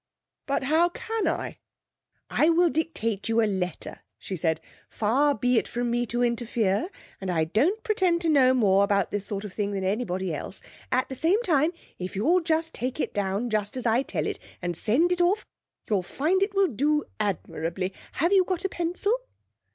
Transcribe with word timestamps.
'But 0.47 0.63
how 0.63 0.89
can 0.89 1.27
I?' 1.27 1.59
'I 2.31 2.49
will 2.49 2.69
dictate 2.71 3.29
you 3.29 3.39
a 3.39 3.45
letter,' 3.45 3.99
she 4.17 4.35
said. 4.35 4.59
'Far 4.89 5.35
be 5.35 5.59
it 5.59 5.67
from 5.67 5.91
me 5.91 6.07
to 6.07 6.23
interfere, 6.23 6.89
and 7.21 7.29
I 7.29 7.43
don't 7.43 7.83
pretend 7.83 8.21
to 8.21 8.27
know 8.29 8.55
more 8.55 8.83
about 8.83 9.11
this 9.11 9.27
sort 9.27 9.45
of 9.45 9.53
thing 9.53 9.73
than 9.73 9.83
anybody 9.83 10.33
else. 10.33 10.59
At 10.91 11.07
the 11.07 11.13
same 11.13 11.39
time, 11.43 11.71
if 11.99 12.15
you'll 12.15 12.41
take 12.41 12.99
it 12.99 13.13
down 13.13 13.51
just 13.51 13.77
as 13.77 13.85
I 13.85 14.01
tell 14.01 14.25
it, 14.25 14.39
and 14.59 14.75
send 14.75 15.11
it 15.11 15.21
off, 15.21 15.45
you'll 15.87 16.01
find 16.01 16.41
it 16.41 16.55
will 16.55 16.69
do 16.69 17.03
admirably. 17.19 17.93
Have 18.13 18.33
you 18.33 18.43
got 18.43 18.65
a 18.65 18.69
pencil?' 18.69 19.15